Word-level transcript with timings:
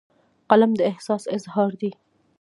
قلم 0.49 0.71
د 0.79 0.81
احساس 0.91 1.23
اظهار 1.35 1.71
دی 1.81 1.91